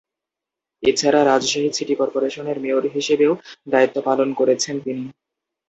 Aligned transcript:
এছাড়া, 0.83 1.19
রাজশাহী 1.23 1.69
সিটি 1.73 1.95
কর্পোরেশনের 1.95 2.57
মেয়র 2.59 2.83
হিসেবেও 2.95 3.33
দায়িত্ব 3.67 3.97
পালন 4.07 4.29
করেছেন 4.39 4.75
তিনি। 4.85 5.03